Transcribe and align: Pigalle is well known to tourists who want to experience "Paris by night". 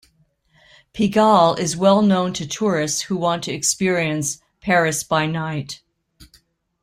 Pigalle 0.95 1.53
is 1.59 1.77
well 1.77 2.01
known 2.01 2.33
to 2.33 2.47
tourists 2.47 3.01
who 3.01 3.15
want 3.15 3.43
to 3.43 3.51
experience 3.51 4.41
"Paris 4.59 5.03
by 5.03 5.27
night". 5.27 5.83